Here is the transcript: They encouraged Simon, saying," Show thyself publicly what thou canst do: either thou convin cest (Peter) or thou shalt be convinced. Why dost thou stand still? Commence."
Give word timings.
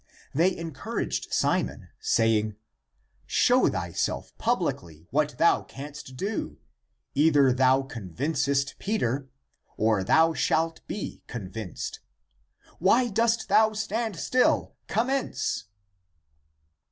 They 0.33 0.57
encouraged 0.57 1.31
Simon, 1.31 1.89
saying," 1.99 2.55
Show 3.43 3.69
thyself 3.69 4.35
publicly 4.39 5.05
what 5.11 5.35
thou 5.37 5.61
canst 5.61 6.15
do: 6.17 6.57
either 7.13 7.53
thou 7.53 7.83
convin 7.83 8.35
cest 8.35 8.79
(Peter) 8.79 9.29
or 9.77 10.03
thou 10.03 10.33
shalt 10.33 10.81
be 10.87 11.21
convinced. 11.27 11.99
Why 12.79 13.09
dost 13.09 13.47
thou 13.47 13.73
stand 13.73 14.15
still? 14.15 14.73
Commence." 14.87 15.65